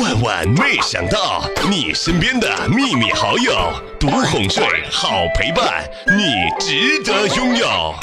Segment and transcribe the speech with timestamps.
[0.00, 6.24] 万万没想到，你身边的秘密好友，独哄睡，好陪伴，你
[6.58, 7.94] 值得拥有。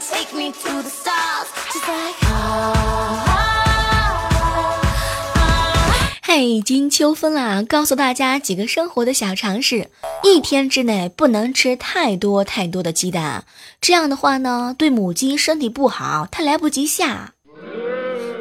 [0.00, 2.12] Take me to the stars to say
[6.22, 7.62] hey，金秋分啦！
[7.62, 9.88] 告诉大家几个生活的小常识：
[10.22, 13.44] 一天之内不能吃太多太多的鸡蛋，
[13.80, 17.32] 这样的话呢，对母鸡身体不好，它来不及下。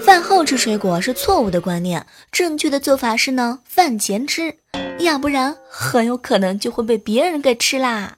[0.02, 4.58] 饭后吃水果是错误的观念，正确的做法是呢，饭前吃，
[5.00, 8.18] 要不然很有可能就会被别人给吃啦。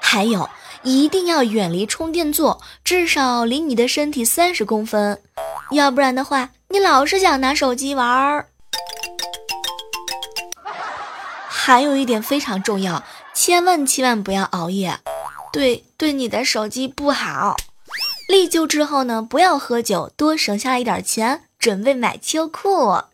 [0.00, 0.48] 还有，
[0.84, 5.20] 一定要远离充电座，至少离你的身体三十公分，
[5.70, 6.50] 要不然的话。
[6.68, 8.48] 你老是想拿手机玩儿，
[11.48, 14.98] 还有一点非常重要，千万千万不要熬夜，
[15.52, 17.56] 对对你的手机不好。
[18.28, 23.04] 立秋之后呢，不要喝酒，多省下一点钱，准备买秋裤。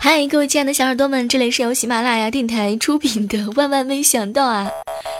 [0.00, 4.70] 嗨，各位亲爱的小耳朵们，这里是由喜马拉雅电台出品的《万万没想到》啊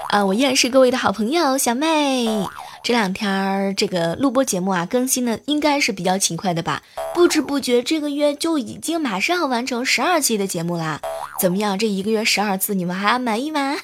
[0.09, 0.25] 啊！
[0.25, 2.49] 我依然是各位的好朋友小妹。
[2.83, 6.83] 这两天儿这个录播节目啊，更新的应该是比较勤快的吧？
[7.15, 11.01] 不知不觉这个月就已经马上完成十二期的节目啦。
[11.39, 11.79] 怎么样？
[11.79, 13.77] 这一个月十二次，你们还满意吗？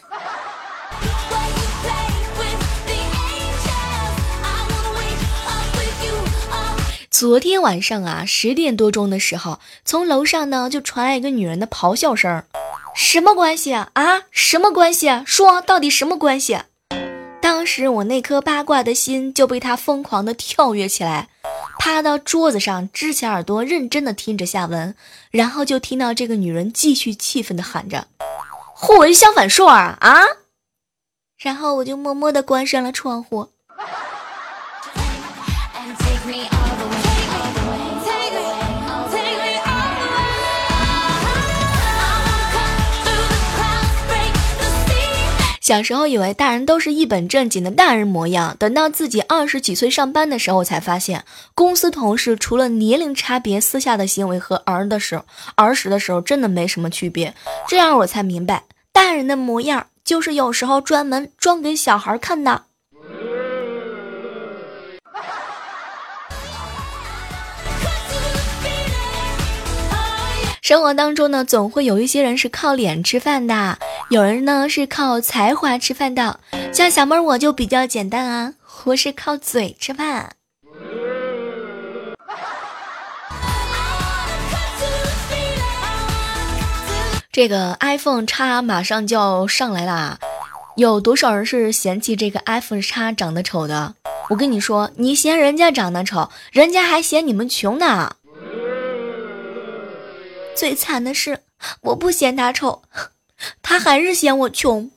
[7.18, 12.44] 昨天晚上啊，十点多钟的时候，从楼上呢就传来一个女人的咆哮声，
[12.94, 13.88] 什么关系啊？
[13.94, 15.22] 啊，什么关系？
[15.24, 16.58] 说到底什么关系？
[17.40, 21.30] 当时我那颗八卦的心就被她疯狂的跳跃起来，
[21.78, 24.94] 趴到桌子上，支起耳朵，认真的听着下文，
[25.30, 28.08] 然后就听到这个女人继续气愤的喊着
[28.76, 30.20] ：“互为相反数啊啊！”
[31.40, 33.48] 然后我就默默的关上了窗户。
[45.66, 51.24] 小时候以为大人都是一本正经的大人模样，等到自己二十几岁上班的时候，才发现
[51.56, 55.24] 公司同事除了年龄差别，私下的行为和儿的时候
[55.56, 57.34] 儿时的时候真的没什么区别。
[57.66, 58.62] 这样我才明白，
[58.92, 62.65] 大人的模样就是有时候专门装给小孩看的。
[70.66, 73.78] 生活当中呢，总会有一些人是靠脸吃饭的，
[74.10, 76.40] 有人呢是靠才华吃饭的。
[76.72, 78.54] 像小妹儿我就比较简单啊，
[78.86, 80.34] 我是靠嘴吃饭。
[87.30, 90.18] 这个 iPhone 叉马上就要上来啦，
[90.74, 93.94] 有多少人是嫌弃这个 iPhone 叉长得丑的？
[94.30, 98.16] 我跟你说，你嫌人家长得丑，人家还嫌你们穷呢。
[100.56, 101.40] 最惨的是，
[101.82, 102.82] 我不嫌他丑，
[103.60, 104.90] 他还是嫌我穷。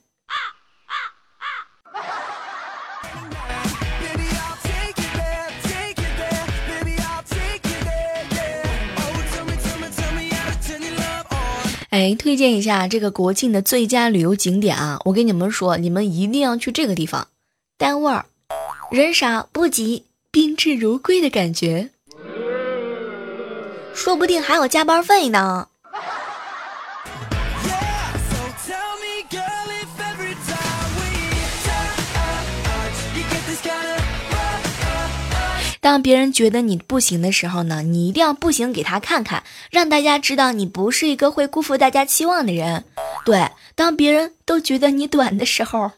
[11.89, 14.99] 哎，推荐一下这个国庆的最佳旅游景点啊！
[15.05, 17.27] 我跟你们说，你们一定要去这个地方，
[17.77, 18.27] 单位儿，
[18.91, 21.89] 人少不挤，宾至如归的感觉。
[23.99, 25.67] 说不定还有加班费呢。
[35.81, 42.85] 当别人觉得你不行的时候呢，你一定要不行给他看看，让大家知道你不是一个会辜负大家期望的人。
[43.25, 45.91] 对，当别人都觉得你短的时候。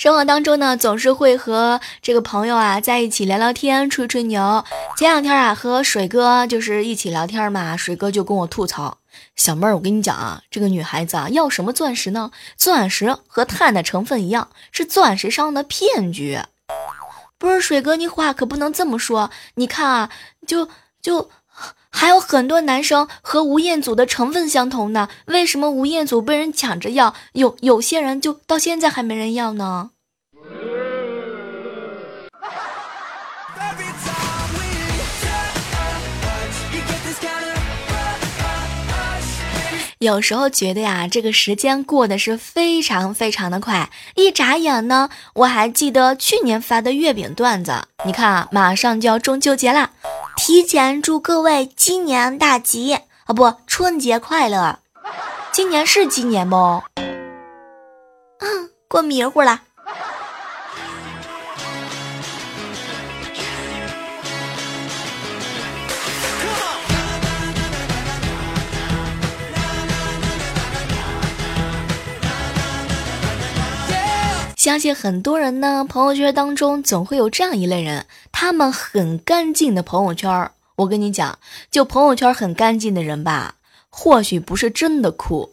[0.00, 4.64] 生活当中呢，总是会和这个朋友啊在一起聊聊天、吹吹牛。
[4.96, 8.96] 前两天啊，和水哥就是一起聊天嘛，水哥就跟我吐槽
[9.36, 12.30] ：“小妹儿，我跟你讲啊，这个女孩子啊，要什么钻石呢？
[12.56, 16.40] 钻石和碳的成分一样，是钻石商的骗局。
[17.36, 19.30] 不是水哥，你话可不能这么说。
[19.56, 20.10] 你看啊，
[20.46, 20.66] 就
[21.02, 21.28] 就
[21.90, 29.90] 还有很多男生和吴彦祖的成分相同呢，为什么吴彦祖被人抢着要，有有些人就到现在还没人要呢？
[40.02, 47.82] 有时候觉得呀，这个时间过得是非常非常的快，一眨眼呢，我还记得去年发的月饼段子。
[48.06, 49.90] 你看啊，马上就要中秋节了，
[50.38, 54.78] 提前祝各位鸡年大吉啊，不，春节快乐。
[55.52, 56.82] 今年是鸡年不？
[56.96, 59.64] 嗯，过迷糊了。
[74.60, 80.50] 相信很多人呢，朋友圈当中总会有这样一类人，他们很干净的朋友圈。
[80.76, 81.38] 我跟你讲，
[81.70, 83.54] 就朋友圈很干净的人吧，
[83.88, 85.50] 或许不是真的酷。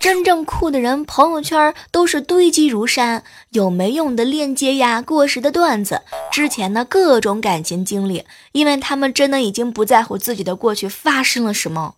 [0.00, 6.00] 真正酷的人，朋友圈都是堆积如山，有没用的链接呀，过时的段子，
[6.32, 11.96] 之前的各种感情经历，因为他们真的已经不在乎自己的过去发生了什么，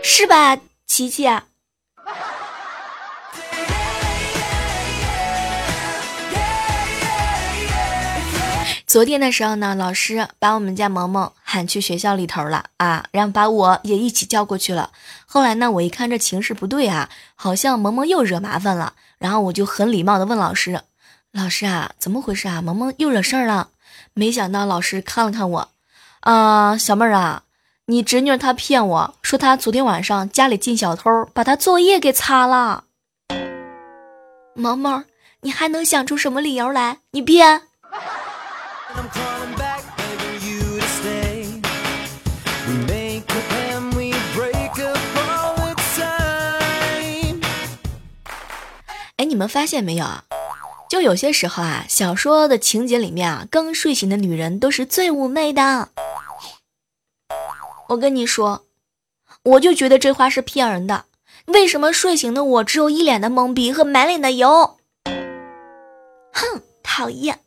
[0.00, 0.56] 是吧，
[0.86, 1.28] 琪琪？
[8.86, 14.92] 昨天的时候呢，老师把我们家萌萌喊去学校里头了啊，然后把我也一起叫过去了。
[15.26, 20.80] 后来呢，我一看这情势不对啊，好像萌萌又惹麻烦了，然后我就很礼貌的问老师
[21.32, 22.62] ：“老师啊，怎么回事啊？
[22.62, 23.70] 萌萌又惹事儿了？”
[24.14, 25.68] 没想到老师看了看我，
[26.20, 27.42] 啊，小妹儿啊，
[27.86, 32.84] 你侄女她骗我说她昨天晚上家里进小偷，把她作业给擦了。
[34.54, 35.04] 萌萌，
[35.40, 36.98] 你还能想出什么理由来？
[37.10, 37.62] 你编。
[49.18, 50.24] 哎，你们发现没有啊？
[50.90, 55.88] 就有些时候啊，小说的情节里面啊，刚睡醒的女人都是最妩媚的。
[57.88, 58.66] 我跟你说，
[59.42, 61.06] 我就觉得这话是骗人的。
[61.46, 64.76] 为什么睡醒的我只有一脸的懵逼和满脸的油？
[66.32, 67.40] 哼，讨厌。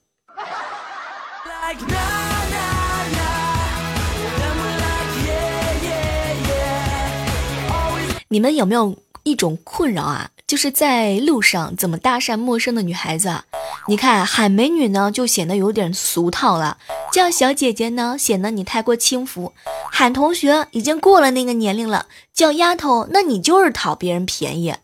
[8.31, 10.29] 你们有没有一种困扰啊？
[10.47, 13.41] 就是在路上怎么搭讪陌生的女孩子？
[13.87, 16.77] 你看喊美女呢，就显得有点俗套了；
[17.11, 19.51] 叫小姐姐呢，显得你太过轻浮；
[19.91, 24.75] 喊同学已经过了那个年龄了；叫丫头，那你就是讨别人便宜。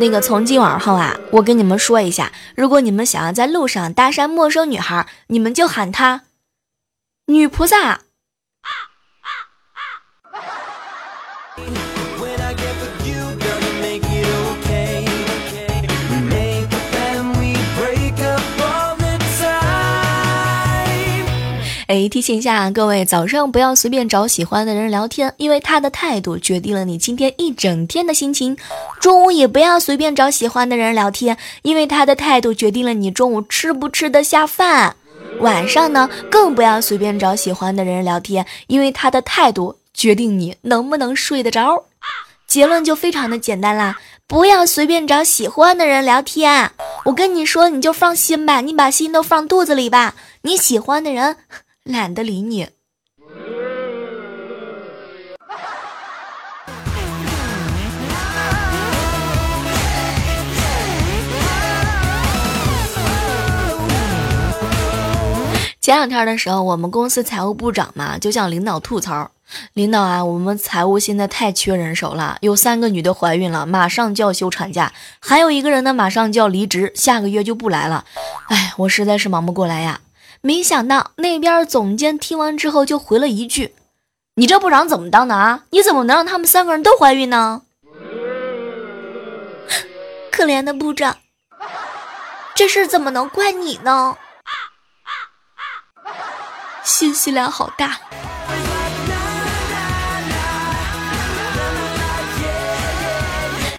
[0.00, 6.22] 那个从今往后啊，我跟你们说一下，如果你们想要在路上搭讪陌生女孩，你们就喊她
[7.30, 8.00] 女菩萨。
[21.86, 28.56] 哎，提醒一下各位，早上不要随便找喜欢的人聊天，因为他的态度决定了你今天一整天的心情。
[29.00, 34.96] 中午也不要随便找喜欢的人聊天，因为他的态度决定了你中午吃不吃得下饭。
[35.40, 41.84] 晚上呢，更不要随便找喜欢的人聊天，因为他的态度决定你能不能睡得着。
[42.46, 46.72] 结论就非常的简单啦，不要随便找喜欢的人聊天。
[47.04, 51.36] 我跟你说，你就放心吧，你把心都放肚子里吧，你喜欢的人。
[51.84, 52.68] 懒得理你。
[65.88, 69.30] 前两天的时候，我们公司财务部长嘛，就向领导吐槽
[69.72, 78.04] ：“领导啊，我们财务现在太缺人手了，有三个女的怀孕了，马上就要休产假；还有一个人呢，马上就要离职，下个月就不来了。
[78.48, 80.02] 哎，我实在是忙不过来呀。”
[80.42, 83.74] 没想到那边总监听完之后就回了一句
[84.36, 85.64] ：“你这部长怎么当的啊？
[85.70, 87.62] 你怎么能让他们三个人都怀孕呢？”
[90.30, 91.16] 可怜的部长，
[92.54, 94.18] 这事怎么能怪你呢？
[96.88, 98.00] 信息量好大。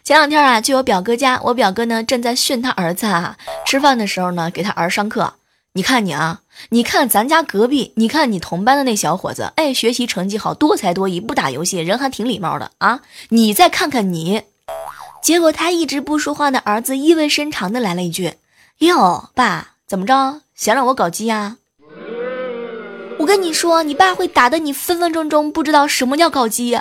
[0.03, 3.35] 前两天啊，去我表哥家，我表哥呢正在训他儿子啊。
[3.65, 5.33] 吃饭的时候呢，给他儿上课。
[5.73, 12.99] 你看你啊，你看咱家隔壁，你看你同班的那小伙子，哎，学习成绩好，多才多艺，不打游戏，人还挺礼貌的啊。
[13.29, 14.43] 你再看看你，
[15.23, 18.35] 结果他一直不说话的儿子意味深长的来了一句
[18.77, 21.57] ：“哟，爸，怎么着，想让我搞基呀？”
[23.19, 26.79] 我跟你说，你爸会打的你分分钟钟不知道什么叫搞基。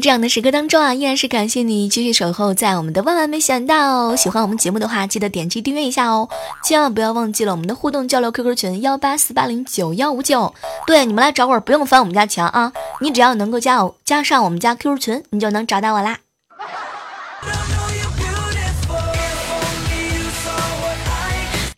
[0.00, 4.14] 这样的时刻当中啊，依然是感谢你继续守候在我们的万万没想到。
[4.16, 6.28] 喜欢我们节目的话，记得点击订阅一下哦，
[6.64, 10.54] 千万不要忘记了我们的互动交流 QQ 群幺八四八零九幺五九。
[10.86, 16.18] 对，你们来找我不用翻我们家墙啊，你只要能够加我加上我们家 QQ 群，你就能找到我啦。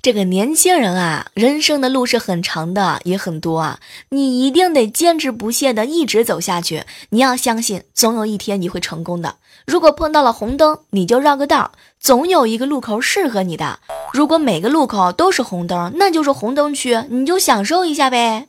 [0.00, 3.80] 这个年轻人啊，人生的路是很长的，也很多啊。
[4.10, 6.84] 你一定得坚持不懈的一直走下去。
[7.10, 9.36] 你要相信，总有一天你会成功的。
[9.66, 13.80] 如果碰到了红灯，你就绕个道，总有一个路口适合你的。
[14.12, 18.46] 如果每个路口都是红灯，那就是红灯区，你就享受一下呗。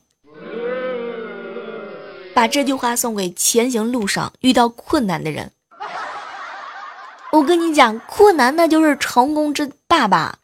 [2.35, 5.51] 把这句话送给前行路上遇到困难的人。
[7.31, 10.37] 我跟你讲，困难那就是成功之爸爸。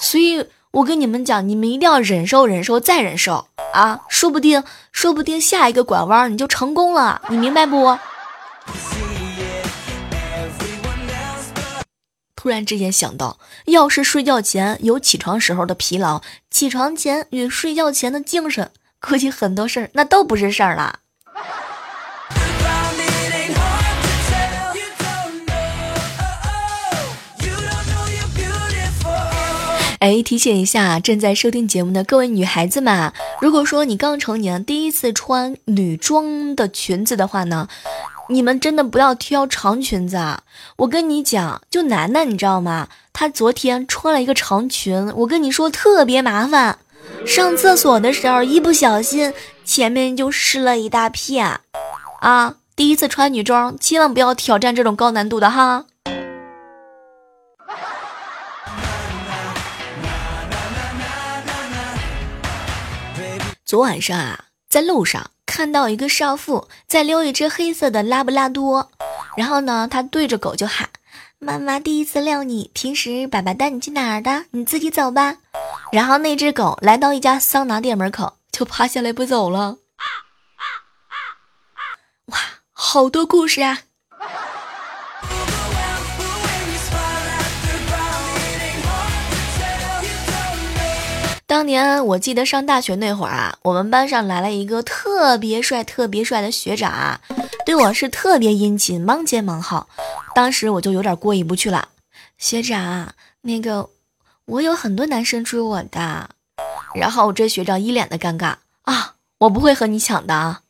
[0.00, 4.00] 所以我跟你们讲，你们一定要忍受、忍受再忍受啊！
[4.08, 7.98] 说不定，说不定下一个拐弯你就成功了，你明白不？
[12.34, 21.00] 突然之间想到，要是睡觉前有起床时候的疲劳，起床前与睡觉前的精神，估计很多事儿那都不是事儿了。
[30.00, 37.68] 哎，提醒一下正在收听节目的各位女孩子们，如果说你刚成年第一次穿女装的裙子的话呢，
[38.30, 40.40] 你们真的不要挑长裙子啊！
[40.76, 42.88] 我跟你讲，就楠楠，你知道吗？
[43.12, 46.78] 她昨天穿了一个长裙，我跟你说特别麻烦，
[47.26, 49.34] 上厕所的时候一不小心
[49.66, 51.60] 前面就湿了一大片
[52.20, 52.54] 啊！
[52.74, 55.84] 第一次穿女装，千万不要挑战这种高难度的哈。
[63.70, 68.90] 昨晚上啊，在路上看到一个少妇在遛一只黑色的拉布拉多，
[69.36, 70.90] 然后呢，他对着狗就喊
[71.38, 74.46] ：“妈妈第一次遛你，平时爸爸带你去哪儿的？
[74.50, 75.36] 你自己走吧。”
[75.92, 79.76] 然后那只狗来到一家桑拿店门口，就趴下来不走了。
[82.24, 82.38] 哇，
[82.72, 83.82] 好多故事啊！
[91.50, 97.20] 当年我记得上大学那会儿啊，我们班上来了一个特别帅、特别帅的学长，
[97.66, 99.88] 对我是特别殷勤，忙前忙后。
[100.32, 101.88] 当时我就有点过意不去了，
[102.38, 103.90] 学长，那个
[104.44, 106.30] 我有很多男生追我的。
[106.94, 110.60] 然后这学长一脸的尴尬啊，我不会和你抢的啊。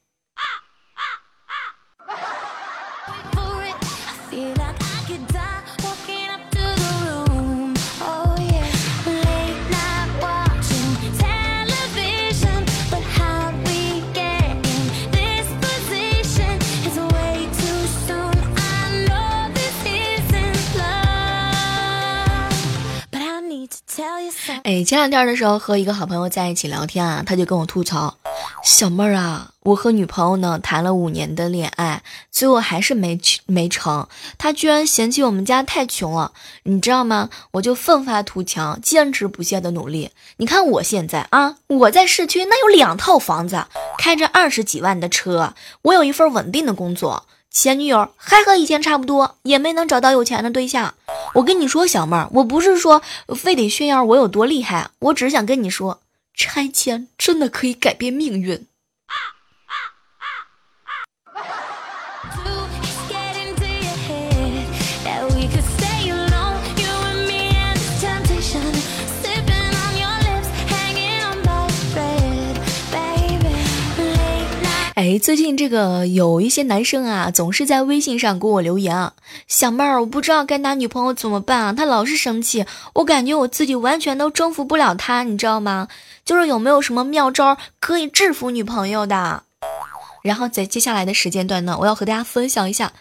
[24.71, 28.17] 哎，前两天的时候和一个好朋友在一起聊天啊，他就跟我吐槽
[28.63, 34.07] ：“小妹儿啊，我和女朋友呢谈了五年的恋爱，最后还是没没成。
[34.39, 36.31] 他居然嫌弃我们家太穷了，
[36.63, 37.31] 你知道吗？
[37.51, 40.13] 我就奋发图强，坚持不懈的努力。
[40.37, 43.65] 你看我现在啊，我在市区那有两套房子，
[43.99, 50.95] 开着二十几万的车，我有一份稳定的工作。”前女友还和以前差不多，也没能找到有钱的对象。
[51.35, 53.03] 我跟你说，小妹儿，我不是说
[53.37, 56.01] 非得炫耀我有多厉害，我只是想跟你说，
[56.35, 58.67] 拆迁真的可以改变命运。
[75.01, 79.15] 哎，最近这个有一些男生啊，总是在微信上给我留言啊，
[79.49, 85.89] 小妹儿，我不知道该拿女朋友怎么办啊，他老是生气，我感觉我自己完全都征服不了他，你知道吗？
[86.23, 89.43] 就是有没有什么妙招可以制服女朋友的？
[90.23, 92.93] 然后在接下来的时间段呢，我要和大家分享一下，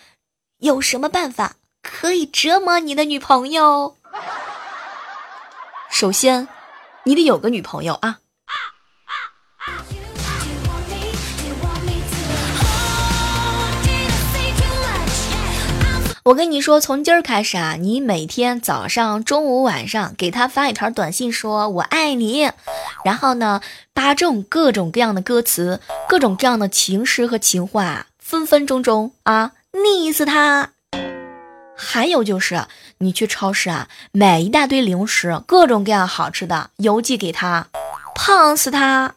[0.60, 3.98] 有什么办法可以折磨你的女朋友？
[5.92, 6.48] 首先，
[7.04, 8.20] 你得有个女朋友啊。
[16.30, 22.52] 我跟你说，从今儿开始啊，你每天早上、中午、晚上给他发一条短信，说我爱你，
[23.04, 23.62] 然后呢，
[23.96, 30.70] 把这种各种各样的歌词、各种各样的情诗和情话，分分钟钟啊腻死他。
[31.76, 32.66] 还有就是，
[33.00, 37.66] 你去超市啊，买一大堆零食，各种各样好吃的，邮寄给他，
[38.14, 39.16] 胖死他。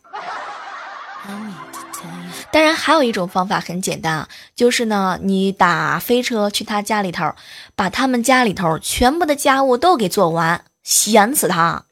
[2.50, 7.32] 当然，还有一种方法很简单啊，就是呢，你打飞车去他家里头，
[7.74, 11.84] 把他们家里头全部的家务都给做完，闲死他。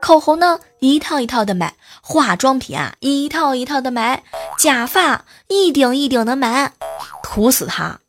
[0.00, 1.70] 口红呢，一套一套的买；
[2.02, 4.18] 化妆品啊，一套一套的买；
[4.58, 6.72] 假发一顶一顶的买，
[7.22, 8.00] 土死他，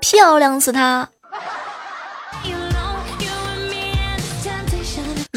[0.00, 1.10] 漂亮死他。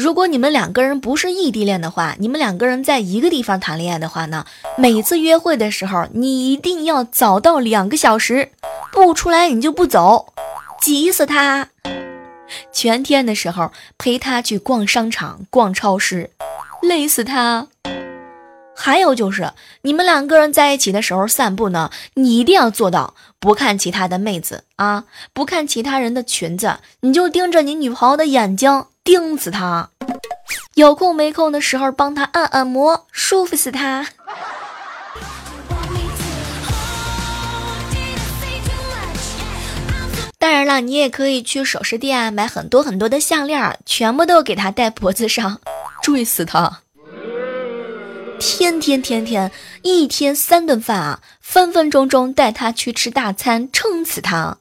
[0.04, 4.44] 如果你们两个人不是异地恋的话，你们两个人在一个地方谈恋爱的话呢，
[4.76, 8.50] 每次约会的时候，你一定要早到两个小时，
[8.92, 10.34] 不出来你就不走，
[10.78, 11.68] 急死他。
[12.70, 16.28] 全天的时候陪他去逛商场、逛超市，
[16.82, 17.68] 累死他。
[18.76, 19.52] 还有就是，
[19.82, 28.86] 你们两个人在一起的时候散步呢，你一定要做到不看其他的妹子啊，不看其他人的裙子，你就盯着你女朋友的眼睛。
[29.04, 29.90] 盯死她，
[30.76, 34.06] 有空没空的时候帮她按按摩，舒服死她。
[40.38, 45.60] 当然了，你也可以去首饰店买很多很多的项链，全部都给她戴脖子上，
[46.02, 46.80] 坠死她。
[48.46, 54.58] 天天天天一天三顿饭啊，分分钟钟带他去吃大餐，撑死他。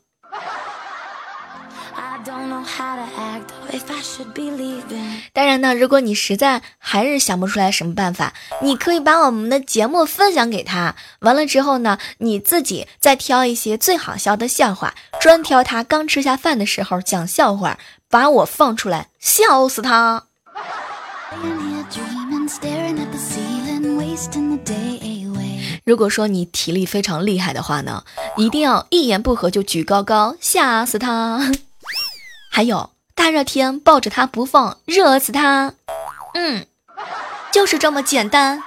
[5.33, 10.95] 当然呢，如果你实在还是想不出来什么办法，你可以把我们的节目分享给他。
[11.19, 17.77] 完了之后呢，你自己再挑一些最好笑的笑话，专挑他刚吃下饭的时候讲笑话，
[18.09, 20.23] 把我放出来，笑死他。
[25.85, 28.03] 如果说你体力非常厉害的话呢，
[28.37, 31.51] 一定要一言不合就举高高，吓死他。
[32.49, 35.73] 还有大热天抱着他不放，热死他。
[36.35, 36.65] 嗯，
[37.51, 38.63] 就是这么简单。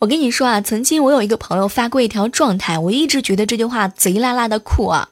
[0.00, 5.08] 我跟你说啊，曾经我有一个朋友发过一条状态，我一直觉得这句话贼拉拉的酷啊。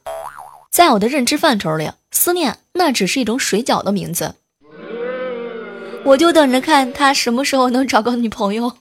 [0.73, 4.33] 在我的认知范畴里，思念那只是一种水饺的名字。
[6.03, 8.73] 我就等着看他什么时候能找个女朋友。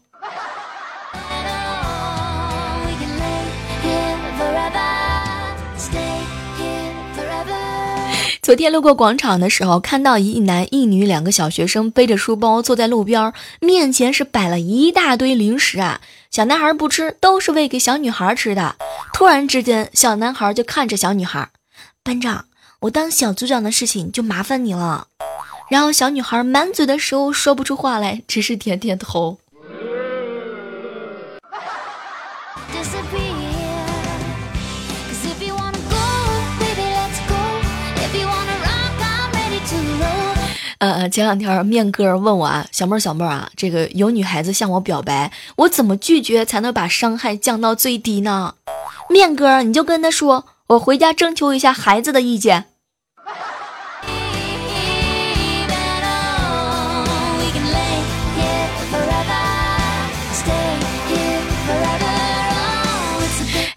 [8.41, 16.01] 昨天路过广场的时候，看到一男一女两个小学生背着书包坐在路边，面前是摆了一大堆零食啊。
[16.31, 18.77] 小男孩不吃，都是喂给小女孩吃的。
[19.13, 21.51] 突然之间，小男孩就看着小女孩
[22.05, 22.47] ：“班长，
[22.81, 25.07] 我当小组长的事情就麻烦你了。”
[25.71, 29.39] 然后小女孩满嘴的食物说不出话来，只是点点头。
[40.79, 48.57] 呃，前两天面哥问我啊，小妹儿小妹儿啊，这个有女孩子向我表白，我怎么拒绝才能把伤害降到最低呢？
[49.09, 52.73] 面哥，你就跟他说，我回家征求一下孩子的意见。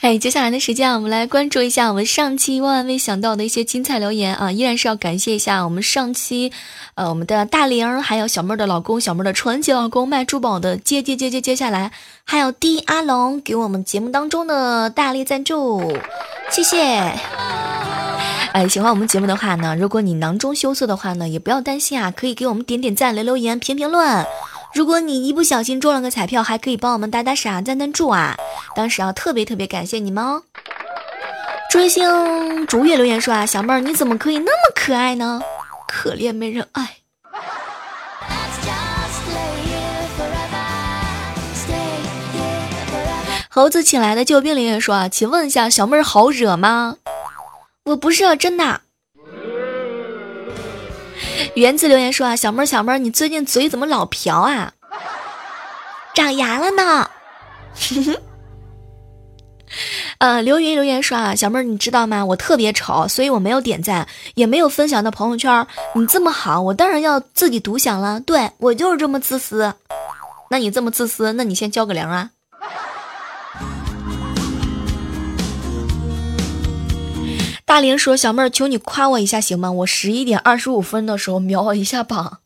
[0.05, 4.51] 哎，接下来的时间啊，我们来关注一下我们上期万万没想到的一些精彩留言啊！
[4.51, 6.51] 依然是要感谢一下我们上期，
[6.93, 11.91] 呃，我们的大玲儿还有小妹儿的老公，小妹儿的传奇老公卖珠宝的接接接接，接下来
[12.23, 15.97] 还有 D 阿龙给我们节目当中的大力赞助，
[16.51, 16.77] 谢谢。
[18.51, 24.23] 哎，喜欢我们节目的话呢，如果你囊中羞涩的话呢，也不要担心啊，可以给我们点点赞、留留言、评评论。
[24.75, 28.35] 如果你一不小心中了个彩票，还可以帮我们打打赏、赞赞助啊！
[28.75, 30.43] 当时啊特别特别感谢你们哦。
[31.71, 35.41] 追星逐月留言说啊，小妹儿你怎么可以那么可爱呢？
[35.87, 36.97] 可怜没人爱。
[43.49, 46.97] 猴子请来的救兵留言说啊，请问一下小妹儿好惹吗？
[47.85, 48.81] 我不是真的。
[51.53, 54.73] 原子留言说啊，小妹儿小妹儿，你最近嘴怎么老瓢啊？
[56.13, 57.09] 长牙了呢。
[60.19, 62.25] 呃，刘云留言说啊，小妹儿你知道吗？
[62.25, 65.67] 我特别丑，所以我没有点赞，也没有分享到朋友圈。
[65.93, 68.19] 你这么好，我当然要自己独享了。
[68.21, 69.73] 对我就是这么自私。
[70.49, 72.29] 那你这么自私，那你先交个零啊。
[77.75, 79.69] 大玲说：“小妹儿，求你夸我一下行吗？
[79.69, 82.39] 我十一点二十五分的时候秒我一下榜，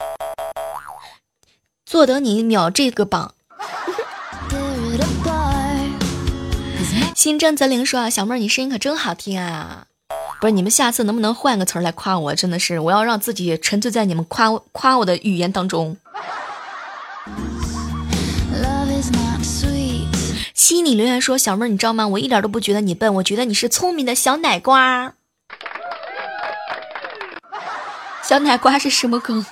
[1.86, 3.36] 坐等你秒这个榜。”
[7.16, 9.86] 新真泽灵说：“啊，小妹儿，你声音可真好听啊！
[10.42, 12.34] 不是，你们下次能不能换个词儿来夸我？
[12.34, 15.96] 真的是，我要让自己沉醉在你们夸夸我的语言当中。”
[20.56, 22.08] 心里留言说：“小妹儿，你知道吗？
[22.08, 25.14] 我一点都不觉得你笨，我觉得你是聪明的小奶瓜。”
[28.24, 29.46] 小奶瓜是什么梗？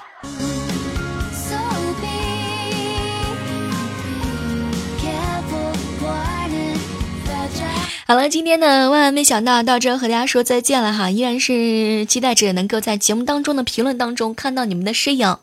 [8.06, 15.38] 好了，今天呢万万没想到到这和大家说再见了哈，依然是期待着能够在节目当中的评论当中看到你们的身影。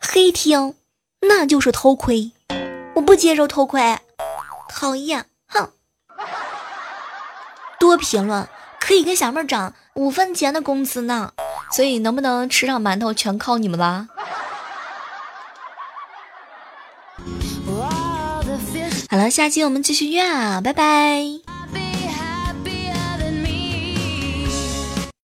[0.00, 0.74] 黑听，
[1.20, 2.32] 那就是偷窥，
[2.94, 3.98] 我不接受偷窥，
[4.70, 5.68] 讨厌，哼！
[7.78, 8.48] 多评论
[8.80, 11.30] 可以跟小妹涨五分钱的工资呢，
[11.70, 14.08] 所以能不能吃上馒头全靠你们了。
[19.10, 21.49] 好了，下期我们继续约啊，拜拜。